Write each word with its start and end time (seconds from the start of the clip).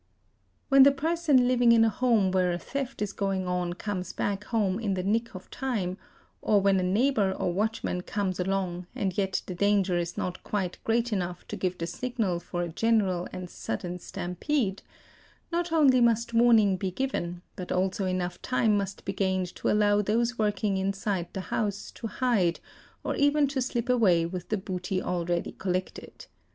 | 0.01 0.69
3 0.69 0.69
When 0.69 0.81
the 0.81 0.91
person 0.91 1.47
living 1.47 1.71
in 1.73 1.85
a 1.85 1.89
house 1.89 2.33
where 2.33 2.51
a 2.51 2.57
theft 2.57 3.03
is 3.03 3.13
going 3.13 3.45
on 3.47 3.73
comes 3.73 4.13
back 4.13 4.45
home 4.45 4.79
in 4.79 4.95
the 4.95 5.03
nick 5.03 5.35
of 5.35 5.51
time, 5.51 5.95
or 6.41 6.59
when 6.59 6.79
a 6.79 6.81
neighbour 6.81 7.31
or 7.33 7.53
watchman 7.53 8.01
comes 8.01 8.39
along, 8.39 8.87
and 8.95 9.15
yet 9.15 9.43
the 9.45 9.53
danger 9.53 9.95
is 9.95 10.17
not 10.17 10.41
quite 10.43 10.79
great 10.83 11.13
enough 11.13 11.47
to 11.49 11.55
give 11.55 11.77
the 11.77 11.85
signal 11.85 12.39
for 12.39 12.63
a 12.63 12.67
general 12.67 13.27
and 13.31 13.47
sudden 13.51 13.99
stampede, 13.99 14.81
not 15.51 15.71
only 15.71 16.01
must 16.01 16.33
warning 16.33 16.77
be 16.77 16.89
given, 16.89 17.43
but 17.55 17.71
also 17.71 18.07
enough 18.07 18.41
time 18.41 18.75
must 18.75 19.05
be 19.05 19.13
gained 19.13 19.53
to 19.53 19.69
allow 19.69 20.01
those 20.01 20.35
working 20.35 20.77
inside 20.77 21.27
the 21.33 21.41
house— 21.41 21.91
to 21.91 22.07
hide, 22.07 22.59
or 23.03 23.15
even 23.17 23.45
to 23.47 23.61
slip 23.61 23.87
away 23.87 24.25
with 24.25 24.49
the 24.49 24.57
booty 24.57 24.99
already 24.99 25.51
collected. 25.51 26.25